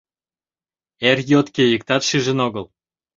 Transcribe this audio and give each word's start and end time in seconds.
Эр 1.09 1.17
йотке 1.31 1.63
иктат 1.75 2.01
шижын 2.09 2.39
огыл. 2.47 2.65